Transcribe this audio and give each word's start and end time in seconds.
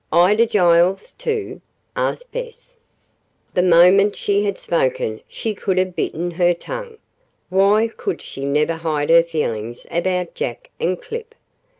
"Ida 0.11 0.47
Giles, 0.47 1.13
too?" 1.13 1.61
asked 1.95 2.31
Bess. 2.31 2.75
The 3.53 3.61
moment 3.61 4.15
she 4.15 4.43
had 4.45 4.57
spoken 4.57 5.21
she 5.27 5.53
could 5.53 5.77
have 5.77 5.95
bitten 5.95 6.31
her 6.31 6.55
tongue. 6.55 6.97
Why 7.49 7.87
could 7.87 8.19
she 8.19 8.45
never 8.45 8.73
hide 8.77 9.11
her 9.11 9.21
feelings 9.21 9.85
about 9.91 10.33
Jack 10.33 10.71
and 10.79 10.99
Clip? 10.99 11.35